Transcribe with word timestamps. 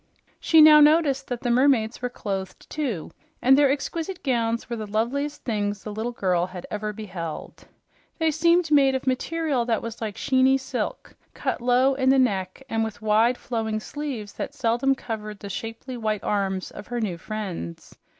She 0.39 0.61
now 0.61 0.79
noticed 0.79 1.27
that 1.27 1.41
the 1.41 1.51
mermaids 1.51 2.01
were 2.01 2.09
clothed, 2.09 2.67
too, 2.71 3.11
and 3.39 3.55
their 3.55 3.69
exquisite 3.69 4.23
gowns 4.23 4.67
were 4.67 4.75
the 4.75 4.87
loveliest 4.87 5.43
thing 5.43 5.73
the 5.73 5.93
little 5.93 6.11
girl 6.11 6.47
had 6.47 6.65
ever 6.71 6.91
beheld. 6.91 7.65
They 8.17 8.31
seemed 8.31 8.71
made 8.71 8.95
of 8.95 9.03
a 9.05 9.07
material 9.07 9.63
that 9.65 9.83
was 9.83 10.01
like 10.01 10.15
sheeny 10.17 10.57
silk, 10.59 11.13
cut 11.35 11.61
low 11.61 11.93
in 11.93 12.09
the 12.09 12.17
neck 12.17 12.63
and 12.67 12.83
with 12.83 13.03
wide, 13.03 13.37
flowing 13.37 13.79
sleeves 13.79 14.33
that 14.33 14.55
seldom 14.55 14.95
covered 14.95 15.37
the 15.37 15.49
shapely, 15.51 15.97
white 15.97 16.23
arms 16.23 16.71
of 16.71 16.87
her 16.87 16.99
new 16.99 17.19
friends. 17.19 17.95